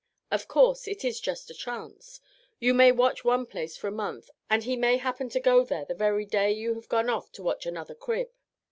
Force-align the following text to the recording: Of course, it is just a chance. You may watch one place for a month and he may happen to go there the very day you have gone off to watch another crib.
Of 0.31 0.47
course, 0.47 0.87
it 0.87 1.05
is 1.05 1.19
just 1.19 1.51
a 1.51 1.53
chance. 1.53 2.21
You 2.57 2.73
may 2.73 2.91
watch 2.91 3.23
one 3.23 3.45
place 3.45 3.77
for 3.77 3.87
a 3.87 3.91
month 3.91 4.31
and 4.49 4.63
he 4.63 4.75
may 4.75 4.97
happen 4.97 5.29
to 5.29 5.39
go 5.39 5.63
there 5.63 5.85
the 5.85 5.93
very 5.93 6.25
day 6.25 6.49
you 6.51 6.73
have 6.73 6.89
gone 6.89 7.07
off 7.07 7.31
to 7.33 7.43
watch 7.43 7.67
another 7.67 7.93
crib. 7.93 8.31